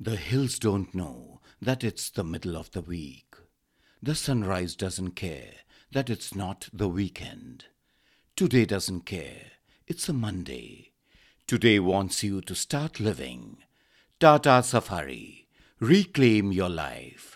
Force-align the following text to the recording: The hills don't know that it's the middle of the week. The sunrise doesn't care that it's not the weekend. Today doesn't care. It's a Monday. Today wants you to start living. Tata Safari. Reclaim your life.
The 0.00 0.16
hills 0.16 0.58
don't 0.58 0.94
know 0.94 1.40
that 1.60 1.84
it's 1.84 2.10
the 2.10 2.24
middle 2.24 2.56
of 2.56 2.70
the 2.72 2.80
week. 2.80 3.34
The 4.02 4.14
sunrise 4.14 4.74
doesn't 4.74 5.12
care 5.12 5.52
that 5.92 6.10
it's 6.10 6.34
not 6.34 6.68
the 6.72 6.88
weekend. 6.88 7.66
Today 8.34 8.64
doesn't 8.64 9.02
care. 9.02 9.52
It's 9.86 10.08
a 10.08 10.12
Monday. 10.12 10.92
Today 11.46 11.78
wants 11.78 12.22
you 12.22 12.40
to 12.40 12.54
start 12.54 12.98
living. 12.98 13.58
Tata 14.18 14.62
Safari. 14.62 15.48
Reclaim 15.78 16.50
your 16.50 16.70
life. 16.70 17.31